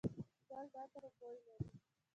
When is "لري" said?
1.45-1.69